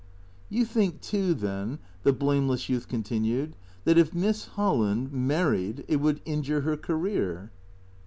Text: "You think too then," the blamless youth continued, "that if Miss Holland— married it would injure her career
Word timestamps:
"You 0.49 0.65
think 0.65 0.99
too 1.01 1.35
then," 1.35 1.77
the 2.01 2.11
blamless 2.11 2.67
youth 2.69 2.87
continued, 2.87 3.55
"that 3.83 3.99
if 3.99 4.15
Miss 4.15 4.45
Holland— 4.45 5.11
married 5.29 5.85
it 5.87 5.97
would 5.97 6.21
injure 6.25 6.61
her 6.61 6.75
career 6.75 7.51